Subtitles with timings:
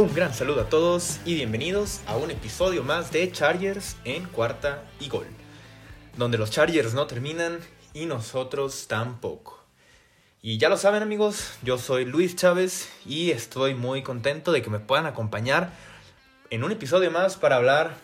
[0.00, 4.82] Un gran saludo a todos y bienvenidos a un episodio más de Chargers en cuarta
[4.98, 5.26] y gol,
[6.16, 7.58] donde los Chargers no terminan
[7.92, 9.62] y nosotros tampoco.
[10.40, 14.70] Y ya lo saben amigos, yo soy Luis Chávez y estoy muy contento de que
[14.70, 15.70] me puedan acompañar
[16.48, 17.94] en un episodio más para hablar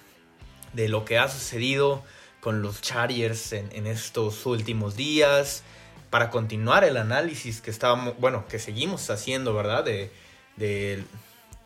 [0.74, 2.04] de lo que ha sucedido
[2.40, 5.62] con los Chargers en, estos últimos días,
[6.10, 9.82] para continuar el análisis que estábamos, bueno, que seguimos haciendo, ¿verdad?
[9.82, 10.10] De,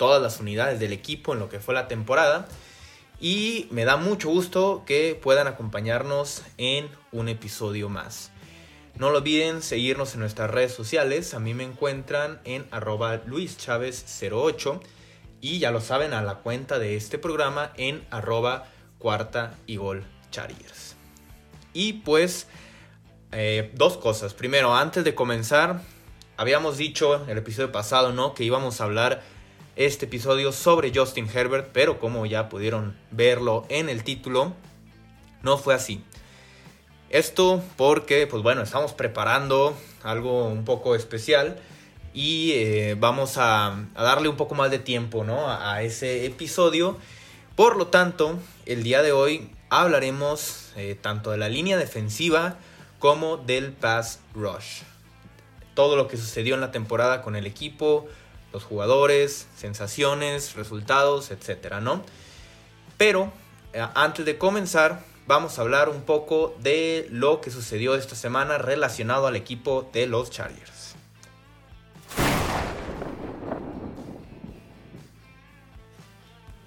[0.00, 2.48] todas las unidades del equipo en lo que fue la temporada.
[3.20, 8.30] Y me da mucho gusto que puedan acompañarnos en un episodio más.
[8.94, 11.34] No lo olviden seguirnos en nuestras redes sociales.
[11.34, 14.80] A mí me encuentran en arroba luischavez08.
[15.42, 20.06] Y ya lo saben, a la cuenta de este programa en arroba cuarta y gol
[20.30, 20.96] chargers.
[21.74, 22.46] Y pues,
[23.32, 24.32] eh, dos cosas.
[24.32, 25.82] Primero, antes de comenzar,
[26.38, 28.32] habíamos dicho el episodio pasado, ¿no?
[28.32, 29.39] Que íbamos a hablar
[29.76, 34.54] este episodio sobre Justin Herbert, pero como ya pudieron verlo en el título,
[35.42, 36.02] no fue así.
[37.10, 41.58] Esto porque, pues bueno, estamos preparando algo un poco especial
[42.14, 45.50] y eh, vamos a, darle un poco más de tiempo ¿no?
[45.50, 46.98] a, ese episodio.
[47.56, 52.56] Por lo tanto, el día de hoy hablaremos eh, tanto de la línea defensiva
[52.98, 54.82] como del pass rush.
[55.74, 58.06] Todo lo que sucedió en la temporada con el equipo,
[58.52, 62.04] los jugadores, sensaciones, resultados, etcétera, ¿no?
[62.96, 63.32] Pero
[63.72, 68.58] eh, antes de comenzar, vamos a hablar un poco de lo que sucedió esta semana
[68.58, 70.96] relacionado al equipo de los Chargers.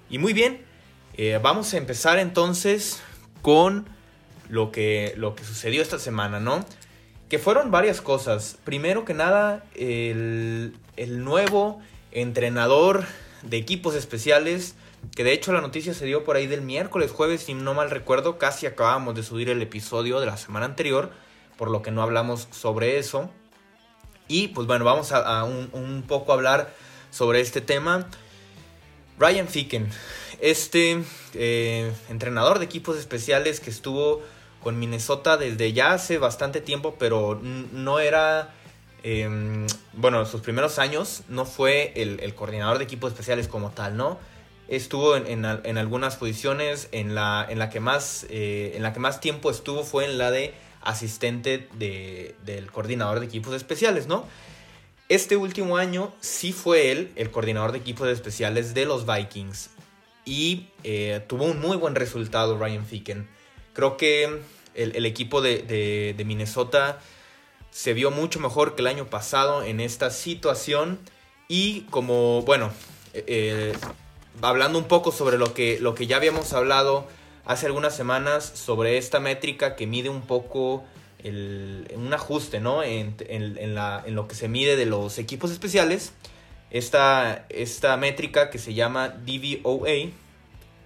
[0.08, 0.64] Y muy bien,
[1.16, 3.02] eh, vamos a empezar entonces
[3.42, 3.88] con
[4.48, 6.64] lo que, lo que sucedió esta semana, ¿no?
[7.34, 8.58] Que fueron varias cosas.
[8.62, 11.80] Primero que nada, el, el nuevo
[12.12, 13.06] entrenador
[13.42, 14.76] de equipos especiales,
[15.16, 17.90] que de hecho la noticia se dio por ahí del miércoles, jueves, si no mal
[17.90, 21.10] recuerdo, casi acabamos de subir el episodio de la semana anterior,
[21.56, 23.28] por lo que no hablamos sobre eso.
[24.28, 26.72] Y pues bueno, vamos a, un, poco hablar
[27.10, 28.06] sobre este tema.
[29.18, 29.88] Ryan Ficken,
[30.40, 31.02] este
[31.34, 34.22] eh, entrenador de equipos especiales que estuvo
[34.64, 38.52] con Minnesota desde ya hace bastante tiempo, pero no era
[39.06, 44.18] Em, bueno, sus primeros años no fue el, coordinador de equipos especiales como tal, ¿no?
[44.66, 49.20] Estuvo en, algunas posiciones, en la, en, la que más, eh, en la que más
[49.20, 54.24] tiempo estuvo fue en la de asistente del coordinador de equipos especiales, ¿no?
[55.10, 59.68] Este último año sí fue él el coordinador de equipos especiales de los Vikings
[60.24, 63.28] y eh, tuvo un muy buen resultado Ryan Ficken.
[63.74, 64.40] Creo que
[64.74, 66.98] el, equipo de, de Minnesota
[67.74, 71.00] se vio mucho mejor que el año pasado en esta situación.
[71.48, 72.70] Y como, bueno,
[73.14, 73.72] eh, eh,
[74.42, 77.06] hablando un poco sobre lo que, lo que ya habíamos hablado
[77.44, 80.84] hace algunas semanas, sobre esta métrica que mide un poco
[81.24, 82.84] el, un ajuste, ¿no?
[82.84, 83.16] En,
[83.74, 86.12] la, en, lo que se mide de los equipos especiales.
[86.70, 90.10] Esta, esta métrica que se llama DVOA,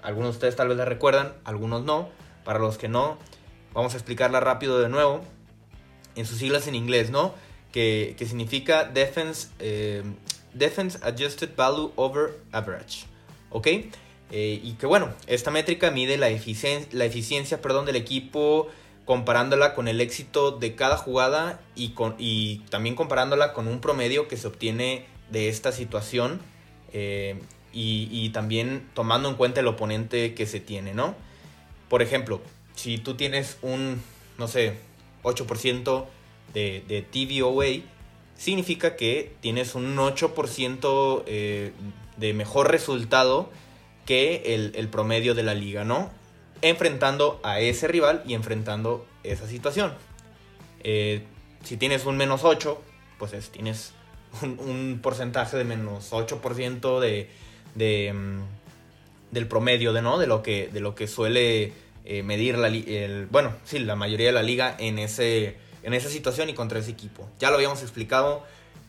[0.03, 2.09] algunos de ustedes tal vez la recuerdan, algunos no.
[2.49, 3.19] Para los que no,
[3.75, 5.21] vamos a explicarla rápido de nuevo
[6.17, 7.35] en sus siglas en inglés, ¿no?
[7.73, 10.03] Que, significa Defense, eh,
[10.55, 13.05] Defense Adjusted Value Over Average,
[13.51, 13.67] ¿ok?
[13.67, 18.69] Eh, y que bueno, esta métrica mide la, eficiencia, la eficiencia perdón, del equipo
[19.05, 24.27] comparándola con el éxito de cada jugada y, con, y también comparándola con un promedio
[24.27, 26.41] que se obtiene de esta situación
[26.95, 27.39] eh,
[27.75, 31.28] y, también tomando en cuenta el oponente que se tiene, ¿no?
[31.89, 32.41] Por ejemplo,
[32.75, 34.03] si tú tienes un,
[34.39, 34.75] no sé,
[35.23, 36.07] 8%
[36.55, 37.83] de, de TVOA,
[38.39, 41.73] significa que tienes un 8% eh,
[42.17, 43.51] de mejor resultado
[44.07, 46.11] que el, promedio de la liga, ¿no?
[46.63, 49.93] Enfrentando a ese rival y enfrentando esa situación.
[50.83, 51.23] Eh,
[51.63, 52.81] si tienes un menos 8,
[53.19, 53.93] pues tienes
[54.43, 57.29] un, porcentaje de menos 8% de,
[57.75, 58.41] de, mm,
[59.33, 60.17] del promedio de, ¿no?
[60.19, 61.73] de, lo que, de lo que suele
[62.11, 66.09] eh, medir la, el, bueno, sí, la mayoría de la liga en, ese, en esa
[66.09, 67.29] situación y contra ese equipo.
[67.39, 68.47] Ya lo habíamos explicado,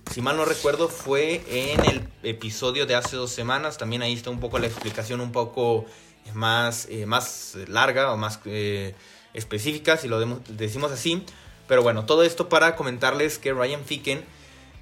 [0.10, 3.78] si mal no recuerdo, fue en el episodio de hace dos semanas.
[3.78, 5.86] También ahí está un poco la explicación un poco
[6.34, 8.96] más, eh, más larga o más eh,
[9.34, 11.26] específica, si lo decimos así.
[11.68, 14.24] Pero bueno, todo esto para comentarles que Ryan Ficken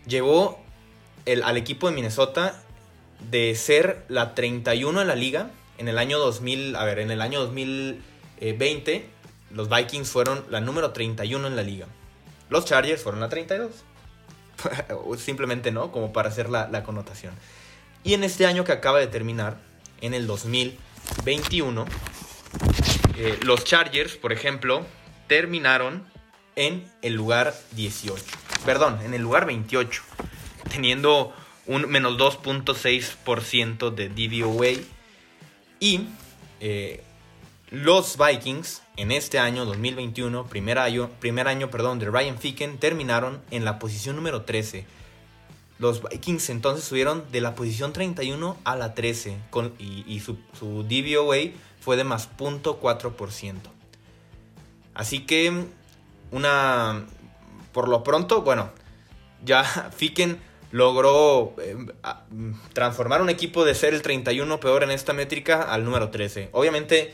[0.05, 0.59] llevó
[1.25, 2.61] el, al equipo de Minnesota
[3.31, 5.49] de ser la 31 en la liga
[5.79, 8.01] en el año 2000, a ver, en el año 2000
[8.39, 9.05] 20, eh,
[9.51, 11.87] los Vikings fueron la número 31 en la liga.
[12.49, 13.71] Los Chargers fueron la 32.
[15.17, 17.33] Simplemente no, como para hacer la, connotación.
[18.03, 19.57] Y en este año que acaba de terminar,
[20.01, 21.85] en el 2021,
[23.17, 24.85] eh, los Chargers, por ejemplo,
[25.27, 26.05] terminaron
[26.55, 28.23] en el lugar 18.
[28.65, 30.01] Perdón, en el lugar 28.
[30.69, 31.33] Teniendo
[31.65, 34.81] un menos 2.6% de DVOA.
[35.79, 36.07] Y
[36.59, 37.03] eh,
[37.69, 43.41] los Vikings en este año 2021, primer año, primer año perdón, de Ryan Ficken, terminaron
[43.51, 44.85] en la posición número 13.
[45.79, 50.83] Los Vikings entonces subieron de la posición 31 a la 13 con, y, su, su,
[50.83, 53.55] DVOA fue de más 0.4%.
[54.93, 55.65] Así que
[56.31, 57.05] una...
[57.73, 58.71] Por lo pronto, bueno,
[59.43, 59.63] ya
[59.95, 60.39] Ficken
[60.71, 61.75] logró eh,
[62.73, 66.49] transformar un equipo de ser el 31 peor en esta métrica al número 13.
[66.53, 67.13] Obviamente,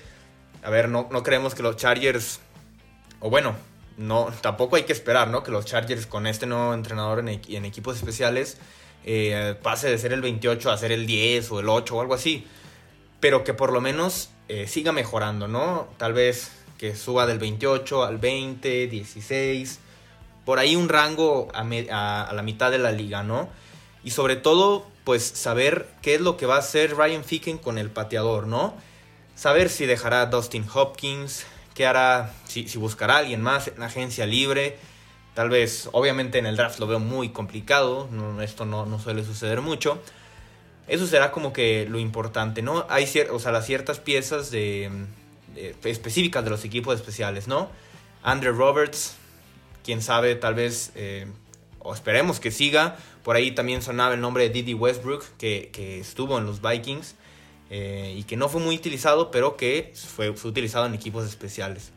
[0.61, 2.39] a ver, no, no creemos que los Chargers,
[3.19, 3.55] o bueno,
[3.97, 5.43] no, tampoco hay que esperar, ¿no?
[5.43, 8.57] Que los Chargers con este nuevo entrenador en, en equipos especiales
[9.05, 12.13] eh, pase de ser el 28 a ser el 10 o el 8 o algo
[12.13, 12.47] así.
[13.19, 15.87] Pero que por lo menos eh, siga mejorando, ¿no?
[15.97, 19.79] Tal vez que suba del 28 al 20, 16
[20.45, 21.63] por ahí un rango a,
[22.33, 23.49] la mitad de la liga, ¿no?
[24.03, 27.77] Y sobre todo, pues saber qué es lo que va a hacer Ryan Ficken con
[27.77, 28.73] el pateador, ¿no?
[29.35, 34.25] Saber si dejará a Dustin Hopkins, qué hará, si, buscará a alguien más en agencia
[34.25, 34.77] libre.
[35.33, 38.07] Tal vez, obviamente en el draft lo veo muy complicado,
[38.41, 39.99] esto no, suele suceder mucho.
[40.87, 42.85] Eso será como que lo importante, ¿no?
[42.89, 44.91] Hay ciertas piezas de,
[45.83, 47.69] específicas de los equipos especiales, ¿no?
[48.21, 49.15] Andrew Roberts,
[49.83, 51.25] quién sabe, tal vez, eh,
[51.79, 52.97] o esperemos que siga.
[53.23, 57.15] Por ahí también sonaba el nombre de Didi Westbrook, que, estuvo en los Vikings
[57.75, 61.89] eh, y que no fue muy utilizado, pero que fue, utilizado en equipos especiales.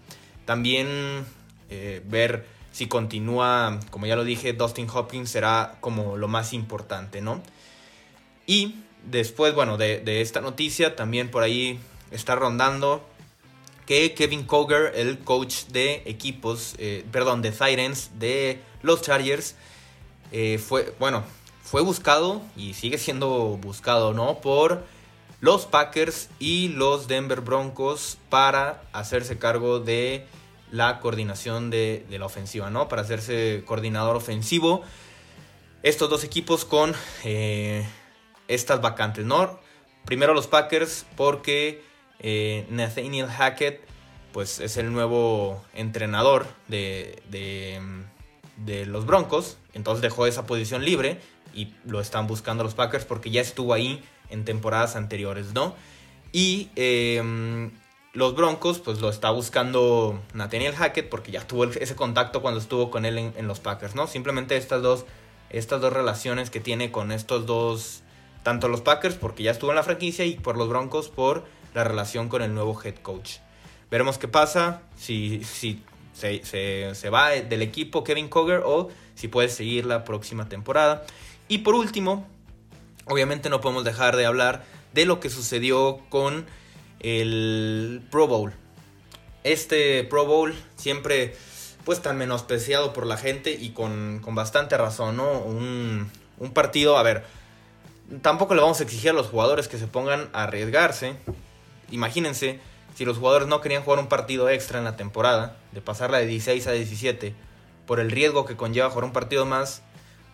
[0.47, 1.27] También
[1.69, 7.21] eh, ver si continúa, como ya lo dije, Dustin Hopkins será como lo más importante,
[7.21, 7.43] ¿no?
[8.47, 11.79] Y después, bueno, de, de esta noticia, también por ahí
[12.11, 13.07] está rondando
[13.85, 19.57] que Kevin Koger, el coach de equipos, eh, perdón, de Titans de los Chargers,
[20.59, 21.23] fue, bueno,
[21.63, 24.41] fue buscado y sigue siendo buscado, ¿no?
[24.41, 24.96] Por
[25.41, 30.27] los Packers y los Denver Broncos para hacerse cargo de
[30.71, 32.89] la coordinación de, la ofensiva, ¿no?
[32.89, 34.83] Para hacerse coordinador ofensivo.
[35.83, 36.95] Estos dos equipos con
[37.25, 37.87] eh,
[38.49, 39.59] estas vacantes, ¿no?
[40.05, 41.83] Primero los Packers porque
[42.19, 43.87] eh, Nathaniel Hackett
[44.33, 51.21] pues es el nuevo entrenador de, de, los Broncos, entonces dejó esa posición libre
[51.55, 55.75] y lo están buscando los Packers porque ya estuvo ahí en temporadas anteriores, ¿no?
[56.33, 57.71] Y em,
[58.13, 62.91] los Broncos, pues lo está buscando Nathaniel Hackett porque ya tuvo ese contacto cuando estuvo
[62.91, 64.07] con él en, los Packers, ¿no?
[64.07, 65.07] Simplemente estas dos,
[65.51, 68.03] estas dos relaciones que tiene con estos dos,
[68.43, 71.45] tanto los Packers porque ya estuvo en la franquicia y por los Broncos por
[71.75, 73.37] la relación con el nuevo head coach.
[73.91, 75.83] Veremos qué pasa, si, si
[76.13, 81.05] se, va del equipo Kevin Koger o si puede seguir la próxima temporada.
[81.49, 82.27] Y por último,
[83.07, 86.47] obviamente no podemos dejar de hablar de lo que sucedió con
[87.01, 88.53] el Pro Bowl.
[89.45, 91.37] Este Pro Bowl siempre
[91.85, 95.39] pues tan menospreciado por la gente y con, bastante razón, ¿no?
[95.39, 97.25] Un, un partido, a ver,
[98.23, 101.15] tampoco le vamos a exigir a los jugadores que se pongan a arriesgarse,
[101.93, 102.59] imagínense
[102.97, 106.27] si los jugadores no querían jugar un partido extra en la temporada, de pasarla de
[106.27, 107.35] 16 a 17,
[107.87, 109.83] por el riesgo que conlleva jugar un partido más,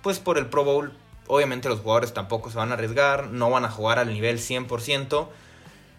[0.03, 0.93] pues por el Pro Bowl,
[1.33, 5.29] obviamente los jugadores tampoco se van a arriesgar, no van a jugar al nivel 100%,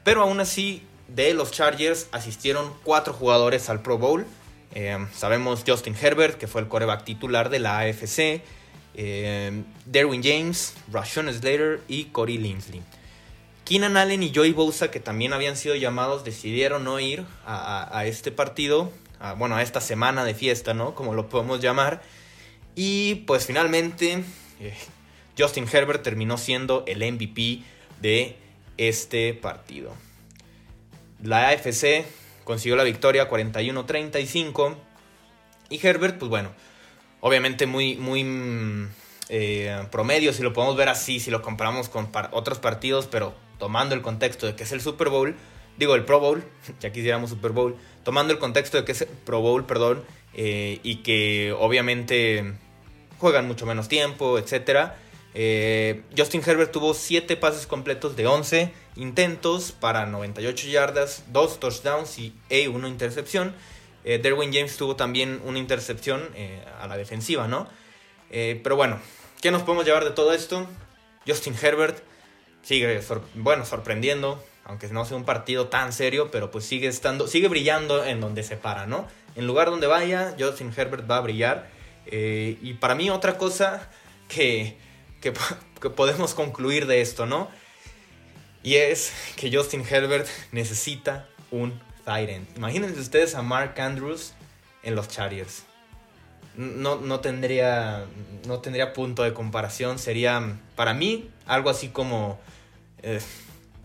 [0.04, 4.28] pero aún así, de los Chargers asistieron cuatro jugadores al Pro Bowl.
[4.75, 8.44] Eh, sabemos Justin Herbert, que fue el coreback titular de la AFC,
[8.94, 12.84] eh, Derwin James, Rashon Slater y Corey Linsley.
[13.66, 18.32] Keenan Allen y Joey Bosa, que también habían sido llamados, decidieron no ir a, este
[18.32, 18.92] partido,
[19.38, 20.94] bueno, a esta semana de fiesta, ¿no?
[20.94, 22.04] Como lo podemos llamar.
[22.75, 24.24] Y pues finalmente
[24.60, 24.74] eh,
[25.38, 27.63] Justin Herbert terminó siendo el MVP
[28.02, 28.38] de
[28.78, 29.94] este partido.
[31.22, 32.06] La AFC
[32.44, 34.75] consiguió la victoria 41-35
[35.70, 36.52] y Herbert, pues bueno,
[37.22, 38.90] obviamente muy, muy mm,
[39.30, 43.96] eh, promedio, si lo podemos ver así, si lo comparamos con otros partidos, pero tomando
[43.96, 45.36] el contexto de que es el Super Bowl,
[45.78, 46.44] digo el Pro Bowl,
[46.82, 50.98] ya quisiéramos Super Bowl, tomando el contexto de que es Pro Bowl, perdón, eh, y
[50.98, 52.54] que obviamente
[53.20, 54.92] juegan mucho menos tiempo, etc.
[55.36, 62.20] Eh, Justin Herbert tuvo 7 pases completos de 11 intentos para 98 yardas, 2 touchdowns
[62.20, 62.34] y
[62.68, 63.56] una intercepción.
[64.04, 66.30] Eh, Derwin James tuvo también una intercepción
[66.80, 67.68] a la defensiva, ¿no?
[68.30, 69.00] pero bueno,
[69.42, 70.68] ¿qué nos podemos llevar de todo esto?
[71.28, 72.04] Justin Herbert
[72.63, 73.00] sigue,
[73.36, 78.04] bueno, sorprendiendo, aunque no sea un partido tan serio, pero pues sigue estando, sigue brillando
[78.04, 79.08] en donde se para, ¿no?
[79.36, 81.70] En lugar donde vaya, Justin Herbert va a brillar.
[82.06, 83.90] Eh, y para mí otra cosa
[84.28, 84.78] que,
[85.24, 87.50] que, podemos concluir de esto, ¿no?
[88.62, 92.48] Y es que Justin Herbert necesita un Tyrant.
[92.58, 94.34] Imagínense ustedes a Mark Andrews
[94.84, 95.63] en los Chargers.
[96.56, 98.06] No, no, tendría,
[98.46, 99.98] no tendría punto de comparación.
[99.98, 102.39] Sería, para mí, algo así como
[103.01, 103.20] eh,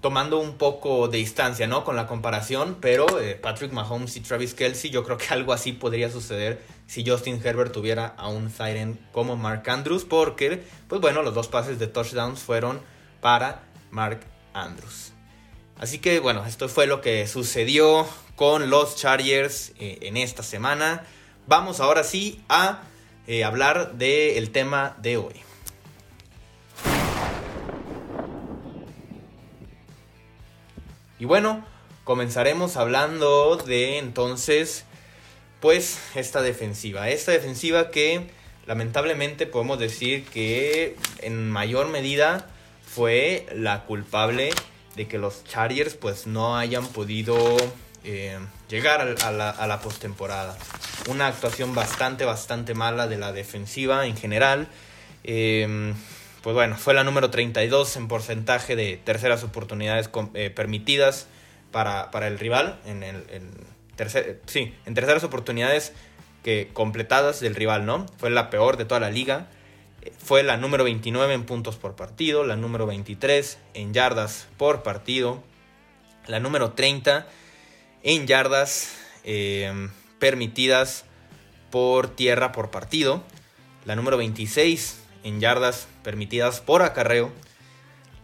[0.01, 1.85] tomando un poco de distancia, ¿no?
[1.85, 5.73] Con la comparación, pero eh, Patrick Mahomes y Travis Kelsey, yo creo que algo así
[5.73, 11.23] podría suceder si Justin Herbert tuviera a un Tyrant como Mark Andrews, porque, pues bueno,
[11.23, 12.81] los dos pases de touchdowns fueron
[13.21, 14.21] para Mark
[14.55, 15.13] Andrews.
[15.79, 21.05] Así que bueno, esto fue lo que sucedió con los Chargers eh, en esta semana.
[21.47, 22.83] Vamos ahora sí a
[23.27, 25.48] eh, hablar del tema de hoy.
[31.19, 31.65] Y bueno,
[32.05, 34.85] comenzaremos hablando de entonces,
[35.61, 37.09] pues, esta defensiva.
[37.09, 38.31] Esta defensiva que
[38.67, 42.47] lamentablemente podemos decir que en mayor medida
[42.87, 44.51] fue la culpable
[44.95, 47.57] de que los Chargers pues no hayan podido
[48.05, 50.57] eh, llegar a, la, a postemporada.
[51.09, 54.69] Una actuación bastante, bastante mala de la defensiva en general.
[55.25, 55.95] Em,
[56.49, 61.27] pues bueno, fue la número 32 en porcentaje de terceras oportunidades eh, permitidas
[61.73, 62.81] para, el rival.
[62.87, 63.23] En el,
[63.97, 65.93] tercer, sí, en terceras oportunidades
[66.43, 68.07] que completadas del rival, ¿no?
[68.17, 69.49] Fue la peor de toda la liga.
[70.17, 75.43] Fue la número 29 en puntos por partido, la número 23 en yardas por partido,
[76.29, 77.27] la número 30
[78.05, 81.05] en yardas eh, permitidas
[81.71, 83.23] por tierra por partido,
[83.85, 87.33] la número 26 en yardas permitidas por acarreo,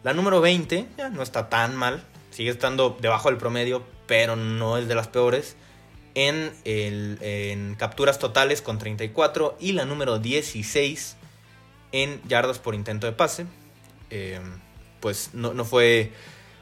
[0.02, 4.76] la número 20 ya no está tan mal, sigue estando debajo del promedio, pero no
[4.76, 5.56] es de las peores.
[6.16, 11.16] En, capturas totales con 34 y la número 16
[11.90, 13.46] en yardas por intento de pase.
[14.10, 14.40] Eh,
[15.00, 16.12] pues no, fue.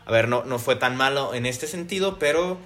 [0.06, 2.58] A ver, no, no fue tan malo en este sentido, pero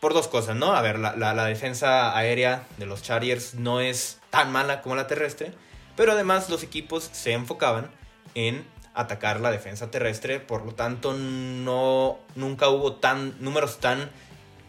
[0.00, 0.74] por dos cosas, ¿no?
[0.74, 5.52] A ver, la, defensa aérea de los Chargers no es tan mala como la terrestre,
[5.98, 7.90] pero además los equipos se enfocaban
[8.36, 8.64] en
[8.94, 14.08] atacar la defensa terrestre, por lo tanto no, nunca hubo tan, números tan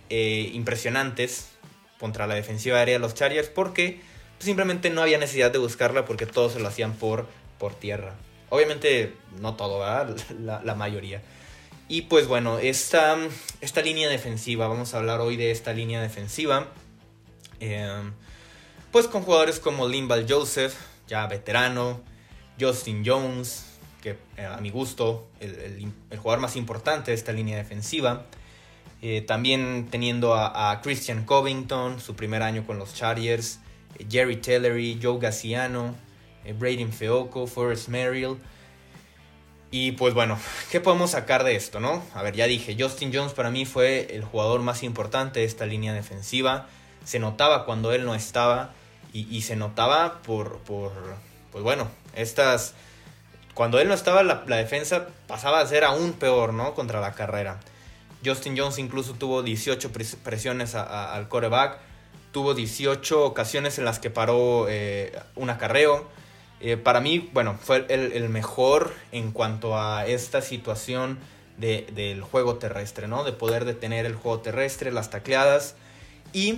[0.09, 1.51] eh, impresionantes
[1.99, 4.01] contra la defensiva aérea de los Chargers, porque
[4.39, 7.27] simplemente no había necesidad de buscarla porque todos se lo hacían por,
[7.59, 8.15] por tierra.
[8.49, 9.85] Obviamente no todo.
[10.39, 11.21] La, mayoría.
[11.87, 13.15] Y pues bueno, esta,
[13.61, 16.69] esta línea defensiva, vamos a hablar hoy de esta línea defensiva.
[17.59, 18.13] Em,
[18.91, 20.73] pues con jugadores como Limbal Joseph,
[21.09, 22.01] ya veterano,
[22.59, 23.65] Justin Jones,
[24.01, 28.25] que eh, a mi gusto el, el, jugador más importante de esta línea defensiva.
[29.01, 33.59] Eh, también teniendo a, Christian Covington, su primer año con los Chargers.
[34.09, 35.95] Jerry Tellery, Joe Gassiano,
[36.45, 38.37] eh, Braden Feoco, Forrest Merrill.
[39.71, 40.37] Y pues bueno,
[40.71, 42.03] ¿qué podemos sacar de esto, no?
[42.13, 45.65] A ver, ya dije, Justin Jones para mí fue el jugador más importante de esta
[45.65, 46.67] línea defensiva.
[47.03, 48.73] Se notaba cuando él no estaba
[49.13, 50.91] y, se notaba por, por,
[51.51, 52.73] pues bueno, estas...
[53.53, 56.73] Cuando él no estaba, la, defensa pasaba a ser aún peor, ¿no?
[56.75, 57.59] Contra la carrera.
[58.23, 59.91] Justin Jones incluso tuvo 18
[60.23, 61.79] presiones al coreback
[62.31, 66.07] tuvo 18 ocasiones en las que paró eh, un acarreo.
[66.61, 71.17] Eh, para mí, bueno, fue el, mejor en cuanto a esta situación
[71.57, 73.23] del juego terrestre, ¿no?
[73.23, 75.75] De poder detener el juego terrestre, las tacleadas.
[76.31, 76.53] Y,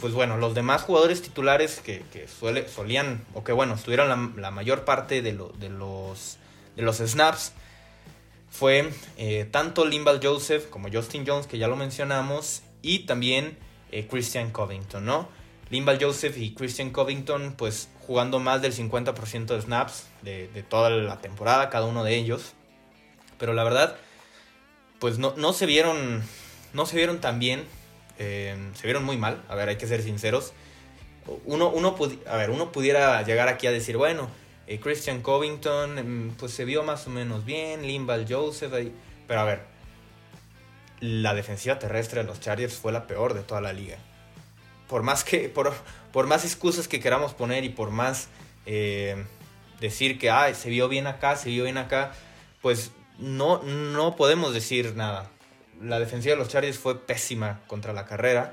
[0.00, 4.84] pues bueno, los demás jugadores titulares que, suele, solían, o que bueno, estuvieron la, mayor
[4.84, 6.38] parte de, de, los,
[6.76, 7.52] de los snaps,
[8.52, 13.56] fue eh, tanto Limbal Joseph como Justin Jones, que ya lo mencionamos, y también
[13.90, 15.28] eh, Christian Covington, ¿no?
[15.70, 21.20] Limbal Joseph y Christian Covington, pues jugando más del 50% de snaps de, toda la
[21.22, 22.52] temporada, cada uno de ellos.
[23.38, 23.96] Pero la verdad,
[24.98, 26.22] pues no, no se vieron.
[26.74, 27.64] No se vieron tan bien.
[28.24, 29.42] Eh, se vieron muy mal.
[29.48, 30.52] A ver, hay que ser sinceros.
[31.44, 31.96] Uno, uno,
[32.28, 34.28] a ver, uno pudiera llegar aquí a decir, bueno,
[34.68, 37.82] eh, Christian Covington, mm, pues se vio más o menos bien.
[37.82, 38.72] Limbal Joseph,
[39.26, 39.62] pero a ver,
[41.00, 43.98] la defensiva terrestre de los Chargers fue la peor de toda la liga.
[44.88, 45.72] Por más que, por,
[46.12, 48.28] por más excusas que queramos poner y por más
[48.66, 49.24] eh,
[49.80, 52.12] decir que Ay, se vio bien acá, se vio bien acá,
[52.60, 55.31] pues no, no podemos decir nada.
[55.82, 58.52] La defensiva de los Chargers fue pésima contra la carrera.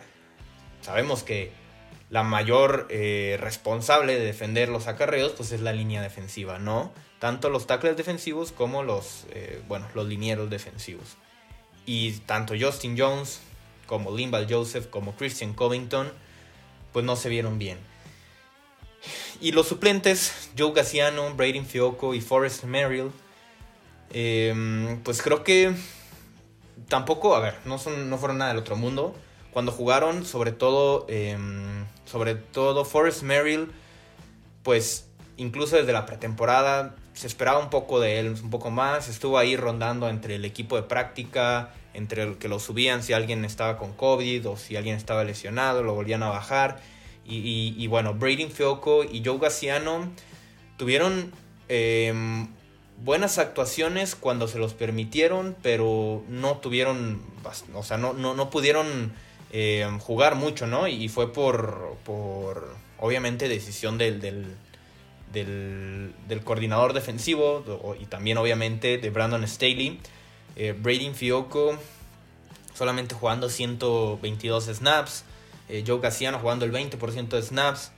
[0.81, 1.51] Sabemos que
[2.09, 6.91] la mayor eh, responsable de defender los acarreos, pues es la línea defensiva, ¿no?
[7.19, 11.17] Tanto los tackles defensivos como los, eh, bueno, los linieros defensivos.
[11.86, 13.41] Y tanto Justin Jones
[13.86, 16.12] como Limbal Joseph como Christian Covington,
[16.93, 17.77] pues no se vieron bien.
[19.41, 23.12] Y los suplentes, Joe Gaciano, Braden Fioco y Forrest Merrill,
[24.12, 25.74] em, pues creo que
[26.89, 29.15] tampoco, a ver, no, son, no fueron nada del otro mundo.
[29.51, 33.72] Cuando jugaron, sobre todo, em, sobre todo Forrest Merrill,
[34.63, 39.08] pues incluso desde la pretemporada se esperaba un poco de él, un poco más.
[39.08, 43.46] Estuvo ahí rondando entre el equipo de práctica, entre el que lo subían si alguien
[43.46, 46.79] estaba con COVID o si alguien estaba lesionado, lo volvían a bajar
[47.31, 50.10] y, bueno, Brady Fioco y Joe Gaciano
[50.77, 51.31] tuvieron
[51.67, 52.48] em,
[53.03, 57.21] buenas actuaciones cuando se los permitieron, pero no tuvieron,
[57.73, 59.13] o sea, no, no, pudieron
[59.51, 60.87] em, jugar mucho, ¿no?
[60.87, 64.55] Y fue por, por obviamente, decisión del, del,
[65.33, 69.99] del, coordinador defensivo y también, obviamente, de Brandon Staley.
[70.55, 71.77] Eh, Brady Fioco
[72.79, 75.23] solamente jugando 122 snaps.
[75.67, 77.91] Eh, Joe Cassiano jugando el 20% de snaps.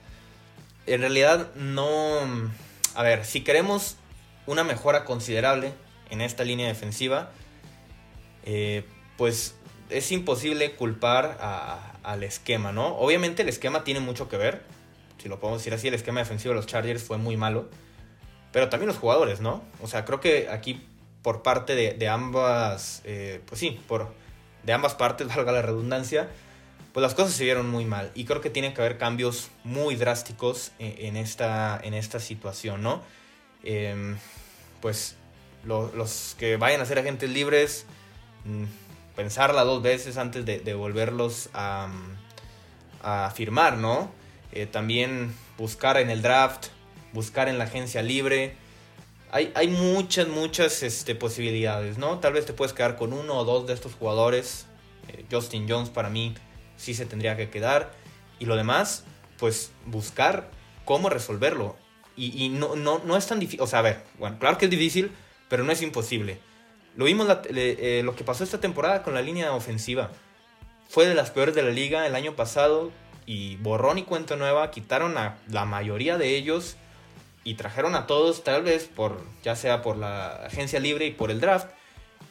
[0.87, 2.17] En realidad no...
[2.95, 3.95] A ver, si queremos
[4.45, 5.73] una mejora considerable
[6.09, 7.31] en esta línea defensiva,
[8.45, 8.85] eh,
[9.17, 9.55] pues
[9.89, 11.37] es imposible culpar
[12.03, 12.95] al esquema, ¿no?
[12.97, 14.63] Obviamente el esquema tiene mucho que ver.
[15.21, 17.69] Si lo podemos decir así, el esquema defensivo de los Chargers fue muy malo.
[18.51, 19.63] Pero también los jugadores, ¿no?
[19.81, 20.81] O sea, creo que aquí
[21.21, 24.13] por parte de, ambas, eh, pues sí, por,
[24.63, 26.29] de ambas partes, valga la redundancia,
[26.93, 28.11] pues las cosas se vieron muy mal.
[28.15, 33.01] Y creo que tiene que haber cambios muy drásticos en, esta, en esta situación, ¿no?
[33.63, 34.17] Em,
[34.81, 35.15] pues
[35.63, 37.85] los que vayan a ser agentes libres,
[38.45, 38.63] mm,
[39.15, 41.91] pensarla dos veces antes de, volverlos a,
[43.03, 44.11] a, firmar, ¿no?
[44.51, 46.67] Eh, también buscar en el draft,
[47.13, 48.55] buscar en la agencia libre.
[49.31, 52.19] Hay, hay muchas, muchas este, posibilidades, ¿no?
[52.19, 54.65] Tal vez te puedes quedar con uno o dos de estos jugadores.
[55.07, 56.33] Eh, Justin Jones para mí
[56.77, 57.93] sí se tendría que quedar.
[58.39, 59.03] Y lo demás,
[59.37, 60.49] pues buscar
[60.83, 61.75] cómo resolverlo.
[62.17, 63.61] Y, no, no, no, es tan difícil.
[63.61, 65.11] O sea, a ver, bueno, claro que es difícil,
[65.49, 66.39] pero no es imposible.
[66.95, 70.11] Lo vimos eh, lo que pasó esta temporada con la línea ofensiva.
[70.89, 72.91] Fue de las peores de la liga el año pasado.
[73.25, 74.71] Y borrón y cuenta nueva.
[74.71, 76.75] Quitaron a la mayoría de ellos.
[77.43, 81.31] Y trajeron a todos, tal vez por, ya sea por la agencia libre y por
[81.31, 81.69] el draft.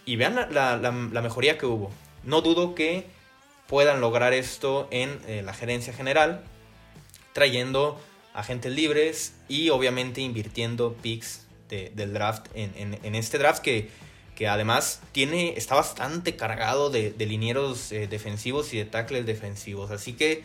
[0.05, 1.91] Y vean la, mejoría que hubo.
[2.23, 3.07] No dudo que
[3.67, 6.43] puedan lograr esto en eh, la gerencia general,
[7.33, 8.01] trayendo
[8.35, 13.91] agentes libres y obviamente invirtiendo picks del draft en, este draft que,
[14.35, 19.93] que, además tiene, está bastante cargado de, de linieros eh, defensivos y de tackles defensivos.
[19.93, 20.43] Así que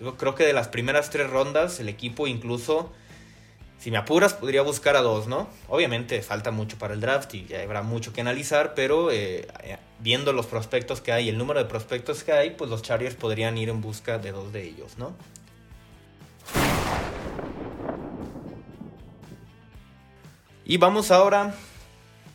[0.00, 2.92] yo creo que de las primeras tres rondas el equipo incluso
[3.80, 5.48] si me apuras, podría buscar a dos, ¿no?
[5.66, 10.34] Obviamente falta mucho para el draft y habrá mucho que analizar, pero eh, eh, viendo
[10.34, 13.70] los prospectos que hay el número de prospectos que hay, pues los Chargers podrían ir
[13.70, 15.16] en busca de dos de ellos, ¿no?
[20.70, 21.52] Y vamos ahora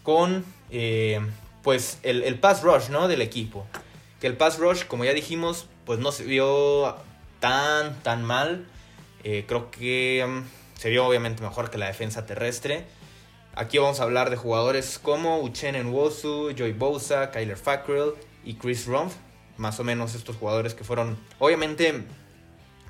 [0.03, 1.21] con eh,
[1.63, 3.07] pues el, pass rush, ¿no?
[3.07, 3.65] Del equipo.
[4.19, 6.97] Que el pass rush, como ya dijimos, pues no se vio
[7.39, 8.65] tan, tan mal.
[9.23, 12.83] creo que mm, se vio obviamente mejor que la defensa terrestre.
[13.53, 18.85] Aquí vamos a hablar de jugadores como Uchenna Nwosu, Joy Bosa, Kyler Fackrell y Chris
[18.85, 19.15] Rumpf.
[19.55, 21.17] Más o menos estos jugadores que fueron...
[21.39, 22.03] Obviamente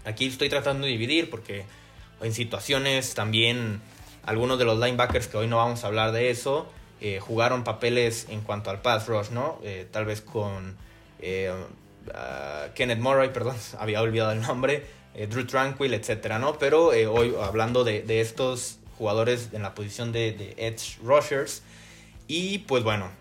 [0.05, 1.65] aquí estoy tratando de dividir porque
[2.19, 3.79] en situaciones también
[4.25, 6.67] algunos de los linebackers que hoy no vamos a hablar de eso
[7.01, 9.59] eh, jugaron papeles en cuanto al pass rush, ¿no?
[9.63, 10.77] Eh, tal vez con
[11.19, 11.53] eh,
[12.73, 16.57] Kenneth Murray, perdón, había olvidado el nombre, eh, Drew Tranquil, etcétera, ¿no?
[16.57, 21.63] Pero hoy hablando de, estos jugadores en la posición de, Edge Rushers.
[22.27, 23.11] Y pues bueno,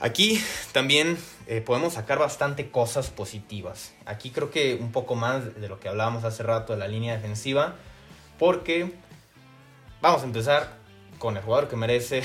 [0.00, 1.16] aquí también
[1.64, 3.94] podemos sacar bastante cosas positivas.
[4.04, 7.14] Aquí creo que un poco más de lo que hablábamos hace rato de la línea
[7.14, 7.76] defensiva.
[8.38, 8.92] Porque
[10.00, 10.76] vamos a empezar
[11.18, 12.22] con el jugador que merece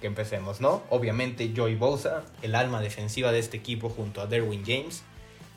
[0.00, 0.82] que empecemos, ¿no?
[0.88, 5.02] Obviamente Joey Bosa, el alma defensiva de este equipo junto a Derwin James.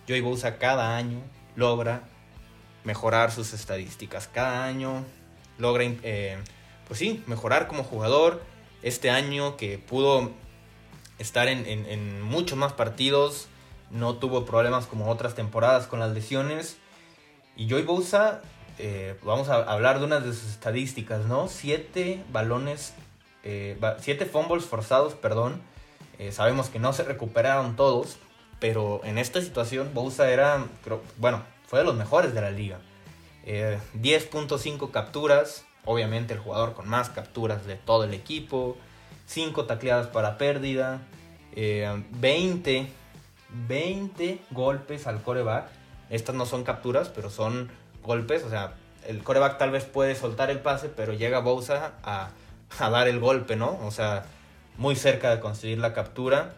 [0.08, 1.21] Joey Bosa cada año
[1.56, 2.04] logra
[2.84, 5.06] mejorar sus estadísticas cada año,
[5.58, 6.38] logra, eh,
[6.88, 8.43] pues sí, mejorar como jugador.
[8.82, 10.32] Este año que pudo
[11.19, 13.47] estar en, muchos más partidos,
[13.91, 16.78] no tuvo problemas como otras temporadas con las lesiones.
[17.56, 18.41] Y Joy Bosa,
[18.79, 21.47] eh, vamos a hablar de unas de sus estadísticas, ¿no?
[21.47, 22.93] Siete balones,
[23.43, 25.62] eh, siete fumbles forzados, perdón.
[26.31, 28.17] sabemos que no se recuperaron todos,
[28.59, 30.65] pero en esta situación Bosa era,
[31.17, 32.79] bueno, fue de los mejores de la liga.
[33.45, 38.77] 10.5 capturas, obviamente el jugador con más capturas de todo el equipo.
[39.27, 41.01] 5 tacleadas para pérdida.
[41.55, 42.88] 20,
[43.67, 45.67] 20 golpes al coreback.
[46.09, 47.69] Estas no son capturas, pero son
[48.03, 48.43] golpes.
[48.43, 48.73] O sea,
[49.07, 52.29] el coreback tal vez puede soltar el pase, pero llega Bosa a,
[52.79, 53.79] a dar el golpe, ¿no?
[53.83, 54.25] O sea,
[54.77, 56.53] muy cerca de conseguir la captura.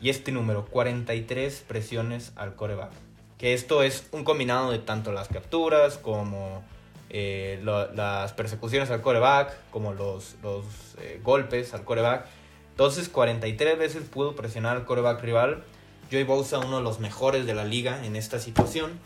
[0.00, 2.90] Y este número, 43 presiones al coreback.
[3.38, 6.62] Que esto es un combinado de tanto las capturas como
[7.08, 10.64] eh, las persecuciones al coreback, como los, los
[10.98, 12.26] eh, golpes al coreback.
[12.70, 15.64] Entonces 43 veces pudo presionar al coreback rival.
[16.10, 18.98] Joey Bosa, uno de los mejores de la liga en esta situación.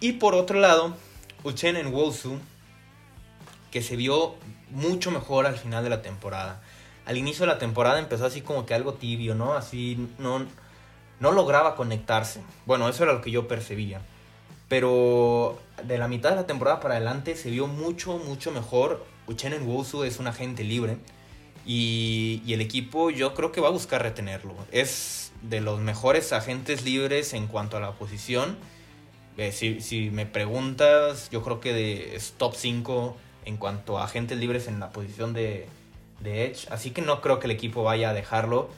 [0.00, 0.94] Y por otro lado,
[1.44, 2.38] Uchenen Wosu,
[3.70, 4.34] que se vio
[4.70, 6.60] mucho mejor al final de la temporada
[7.08, 9.54] al inicio de la temporada empezó así como que algo tibio, ¿no?
[9.54, 10.44] Así no,
[11.20, 12.42] no lograba conectarse.
[12.66, 14.02] Bueno, eso era lo que yo percibía.
[14.68, 19.06] Pero de la mitad de la temporada para adelante se vio mucho, mucho mejor.
[19.26, 20.98] Uchenen Wosu es un agente libre.
[21.64, 24.54] Y, y, el equipo yo creo que va a buscar retenerlo.
[24.70, 28.58] Es de los mejores agentes libres en cuanto a la posición.
[29.38, 34.68] Eh, si, me preguntas, yo creo que de, top 5 en cuanto a agentes libres
[34.68, 35.66] en la posición de,
[36.24, 36.66] Edge.
[36.70, 38.68] Así que no creo que el equipo vaya a dejarlo.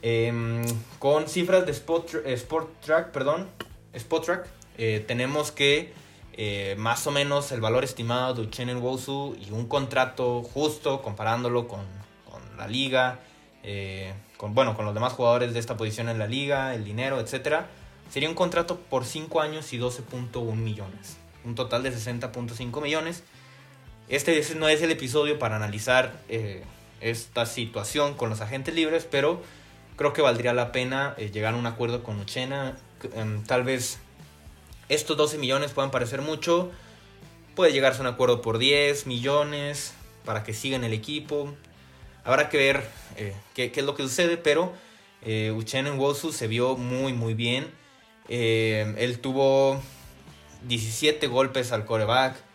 [0.00, 0.64] Em,
[1.00, 3.48] con cifras de Spot, Sport Track, perdón,
[3.92, 4.46] Spot Track,
[4.78, 5.92] eh, tenemos que
[6.40, 11.66] eh, más o menos el valor estimado de Uchenen Wosu y un contrato justo comparándolo
[11.66, 11.80] con,
[12.56, 13.18] la liga,
[13.64, 17.18] eh, con, bueno, con los demás jugadores de esta posición en la liga, el dinero,
[17.18, 17.64] etc.
[18.10, 21.18] Sería un contrato por 5 años y 12.1 millones.
[21.44, 23.22] Un total de 60.5 millones.
[24.08, 26.64] Este no es el episodio para analizar eh,
[27.02, 29.42] esta situación con los agentes libres, pero
[29.96, 32.78] creo que valdría la pena eh, llegar a un acuerdo con Uchena.
[33.14, 33.98] Em, tal vez
[34.88, 36.70] estos 12 millones puedan parecer mucho.
[37.54, 39.92] Puede llegarse a un acuerdo por 10 millones
[40.24, 41.54] para que siga en el equipo.
[42.24, 44.72] Habrá que ver eh, qué, es lo que sucede, pero
[45.54, 47.66] Uchena en Wosu se vio muy, muy bien.
[48.28, 49.80] Él tuvo
[50.66, 52.48] 17 golpes al coreback.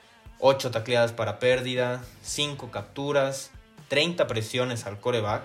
[0.46, 3.52] 8 tacleadas para pérdida, 5 capturas,
[3.88, 5.44] 30 presiones al coreback.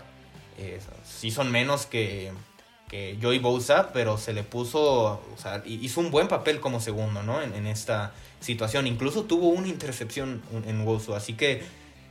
[0.59, 2.33] Eh, sí son menos que,
[2.88, 7.23] que Joey Bosa, pero se le puso, o sea, hizo un buen papel como segundo,
[7.23, 7.41] ¿no?
[7.41, 8.88] En, esta situación.
[8.88, 11.62] Incluso tuvo una intercepción en Bosa, así que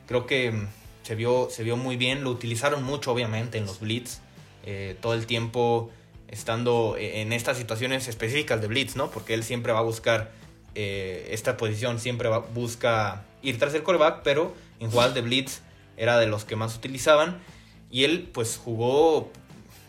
[0.07, 0.67] creo que mm,
[1.03, 2.23] se vio, se vio muy bien.
[2.23, 4.19] Lo utilizaron mucho, obviamente, en los blitz.
[4.63, 5.91] Eh, todo el tiempo
[6.27, 9.09] estando eh, en estas situaciones específicas de blitz, ¿no?
[9.11, 10.31] Porque él siempre va a buscar
[10.79, 15.61] eh, esta posición siempre busca ir tras el coreback, pero en jugadas de blitz
[15.97, 17.39] era de los que más utilizaban.
[17.89, 19.31] Y él pues jugó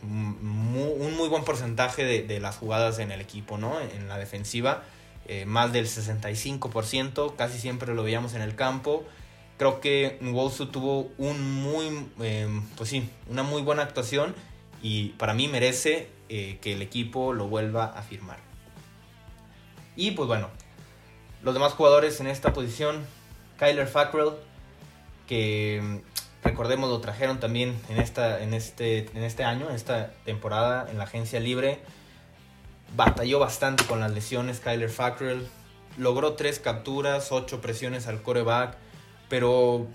[0.02, 3.78] un muy buen porcentaje de, las jugadas en el equipo, ¿no?
[3.80, 4.82] En la defensiva,
[5.26, 9.04] eh, más del 65%, casi siempre lo veíamos en el campo.
[9.58, 14.34] Creo que Nwosu tuvo un muy, em, pues sí, una muy buena actuación
[14.82, 18.38] y para mí merece eh, que el equipo lo vuelva a firmar.
[19.96, 20.48] Y pues bueno,
[21.42, 23.04] los demás jugadores en esta posición,
[23.58, 24.32] Kyler Fackrell,
[25.26, 30.12] que mm, recordemos lo trajeron también en, esta, en, este, en este año, en esta
[30.24, 31.80] temporada en la agencia libre.
[32.96, 35.46] Batalló bastante con las lesiones Kyler Fackrell.
[35.96, 38.76] Logró tres capturas, ocho presiones al coreback,
[39.28, 39.86] pero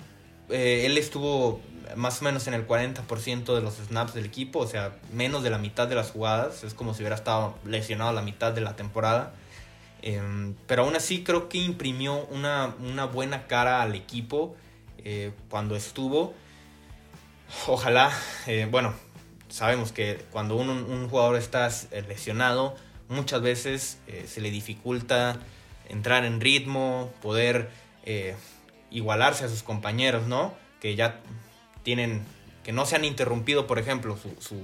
[0.50, 1.62] eh, él estuvo
[1.96, 5.50] más o menos en el 40% de los snaps del equipo, o sea, menos de
[5.50, 6.64] la mitad de las jugadas.
[6.64, 9.34] Es como si hubiera estado lesionado la mitad de la temporada.
[10.02, 12.76] Em, pero aún así creo que imprimió una,
[13.06, 14.56] buena cara al equipo
[14.98, 16.34] eh, cuando estuvo.
[17.68, 18.12] Ojalá,
[18.48, 18.94] eh, bueno,
[19.48, 22.76] sabemos que cuando un, jugador está eh, lesionado,
[23.08, 25.38] muchas veces se le dificulta
[25.88, 27.70] entrar en ritmo, poder
[28.90, 30.54] igualarse a sus compañeros, ¿no?
[30.82, 31.22] Que ya
[31.84, 32.26] tienen,
[32.64, 34.58] que no se han interrumpido, por ejemplo, su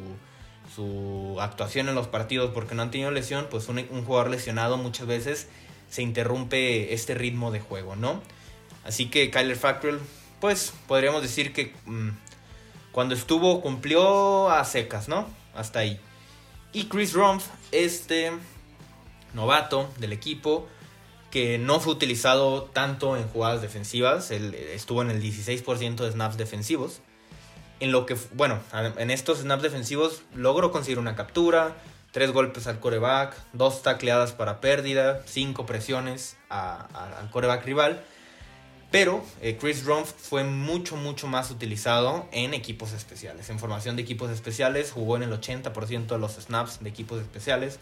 [0.73, 5.07] su actuación en los partidos porque no han tenido lesión, pues un, jugador lesionado muchas
[5.07, 5.47] veces
[5.89, 8.21] se interrumpe este ritmo de juego, ¿no?
[8.83, 9.99] Así que Kyler Fackrell,
[10.39, 12.09] pues podríamos decir que mm,
[12.91, 15.27] cuando estuvo cumplió a secas, ¿no?
[15.55, 15.99] Hasta ahí.
[16.71, 18.31] Y Chris Rumpf, este
[19.33, 20.67] novato del equipo,
[21.31, 26.37] que no fue utilizado tanto en jugadas defensivas, él estuvo en el 16% de snaps
[26.37, 27.01] defensivos
[27.79, 31.77] en lo que, bueno, en estos snaps defensivos logró conseguir una captura,
[32.11, 38.03] tres golpes al coreback, dos tacleadas para pérdida, cinco presiones al coreback rival.
[38.91, 43.49] Pero eh, Chris Rumpf fue mucho, mucho más utilizado en equipos especiales.
[43.51, 47.79] En formación de equipos especiales, jugó en el 80% de los snaps de equipos especiales.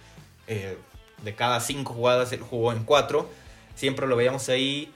[0.47, 0.77] Eh,
[1.23, 3.29] de cada cinco jugadas él jugó en cuatro.
[3.75, 4.93] Siempre lo veíamos ahí.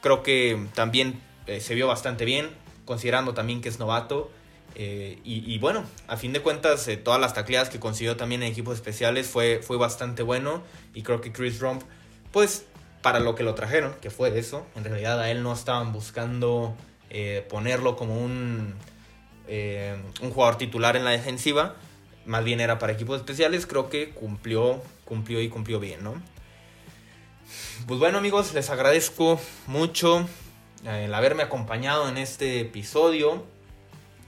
[0.00, 2.48] Creo que también eh, se vio bastante bien,
[2.90, 4.32] considerando también que es novato.
[4.74, 8.50] Eh, y, bueno, a fin de cuentas, eh, todas las tacleadas que consiguió también en
[8.50, 10.64] equipos especiales fue, fue bastante bueno.
[10.92, 11.82] Y creo que Chris Rump,
[12.32, 12.66] pues
[13.00, 16.74] para lo que lo trajeron, que fue eso, en realidad a él no estaban buscando
[17.48, 18.74] ponerlo como un,
[19.48, 21.76] un jugador titular en la defensiva,
[22.26, 26.20] más bien era para equipos especiales, creo que cumplió, cumplió y cumplió bien, ¿no?
[27.86, 30.26] Pues bueno amigos, les agradezco mucho eh,
[30.84, 33.44] el haberme acompañado en este episodio.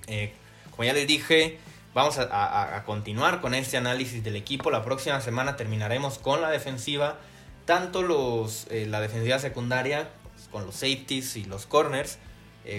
[0.07, 0.33] Eh,
[0.71, 1.59] como ya les dije,
[1.95, 4.71] vamos a, continuar con este análisis del equipo.
[4.71, 7.19] La próxima semana terminaremos con la defensiva,
[7.65, 10.11] tanto los, eh, la defensiva secundaria,
[10.51, 12.19] con los safeties y los corners,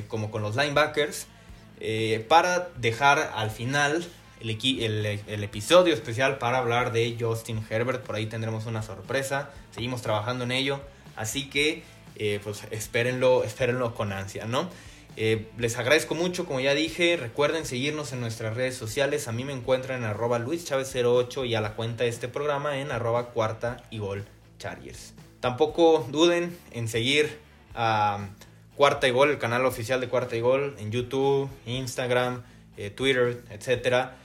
[0.07, 1.27] como con los linebackers,
[2.29, 4.05] para dejar al final
[4.49, 8.03] el, episodio especial para hablar de Justin Herbert.
[8.03, 9.51] Por ahí tendremos una sorpresa.
[9.71, 10.81] Seguimos trabajando en ello.
[11.15, 11.83] Así que,
[12.15, 13.43] eh, pues espérenlo,
[13.95, 14.69] con ansia, ¿no?
[15.15, 19.27] Eh, les agradezco mucho, como ya dije, recuerden seguirnos en nuestras redes sociales.
[19.27, 22.91] A mí me encuentran en arroba luischavez08 y a la cuenta de este programa en
[22.91, 24.25] arroba cuarta y gol
[24.57, 25.13] chargers.
[25.39, 27.37] Tampoco duden en seguir
[27.75, 28.29] a
[28.75, 32.43] Cuarta y Gol, el canal oficial de Cuarta y Gol, en YouTube, Instagram,
[32.77, 34.17] eh, Twitter, etcétera.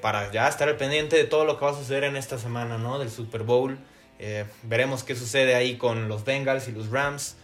[0.00, 2.78] Para ya estar al pendiente de todo lo que va a suceder en esta semana,
[2.78, 3.00] ¿no?
[3.00, 3.76] Del Super Bowl.
[4.18, 7.36] Eh, veremos qué sucede ahí con los Bengals y los Rams.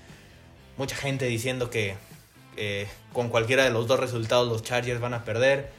[0.77, 1.97] Mucha gente diciendo que
[2.57, 5.71] eh, con cualquiera de los dos resultados los Chargers van a perder.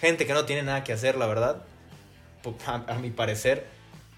[0.00, 1.64] Gente que no tiene nada que hacer, la verdad.
[2.66, 3.66] A, mi parecer.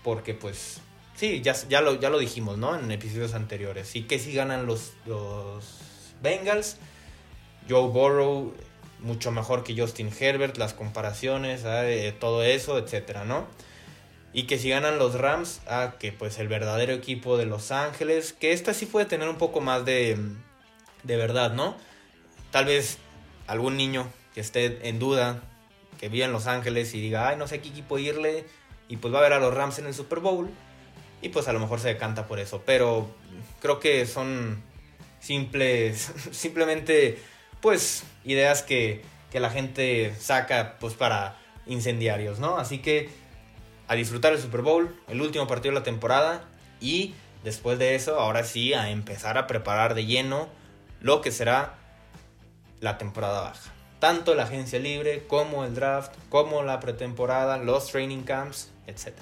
[0.02, 0.80] Porque pues...
[1.14, 2.78] Sí, ya, ya, lo, ya lo dijimos, ¿no?
[2.78, 3.96] En episodios anteriores.
[3.96, 5.64] Y que si ganan los, los
[6.22, 6.76] Bengals.
[7.68, 8.54] Joe Burrow
[9.00, 11.84] mucho mejor que Justin Herbert, las comparaciones, ah,
[12.18, 13.46] todo eso, etcétera, ¿no?
[14.32, 18.32] Y que si ganan los Rams, ah, que pues el verdadero equipo de Los Ángeles,
[18.32, 20.18] que esta sí puede tener un poco más de,
[21.02, 21.76] de verdad, ¿no?
[22.50, 22.98] Tal vez
[23.46, 25.42] algún niño que esté en duda,
[25.98, 28.44] que viva en Los Ángeles y diga, ay, no sé a qué equipo irle,
[28.88, 30.50] y pues va a ver a los Rams en el Super Bowl,
[31.20, 33.08] y pues a lo mejor se decanta por eso, pero
[33.60, 34.62] creo que son
[35.20, 37.18] simples, simplemente
[37.60, 41.36] pues ideas que, la gente saca pues para
[41.66, 42.56] incendiarios, ¿no?
[42.56, 43.08] Así que
[43.88, 46.44] a disfrutar el Super Bowl, el último partido de la temporada
[46.80, 50.48] y después de eso, ahora sí, a empezar a preparar de lleno
[51.00, 51.74] lo que será
[52.80, 53.72] la temporada baja.
[53.98, 59.14] Tanto la agencia libre como el draft, como la pretemporada, los training camps, etc.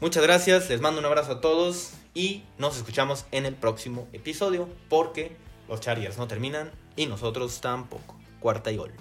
[0.00, 4.68] Muchas gracias, les mando un abrazo a todos y nos escuchamos en el próximo episodio
[4.88, 5.36] porque
[5.68, 8.16] los Chargers no terminan y nosotros tampoco.
[8.40, 8.92] Cuarta y gol.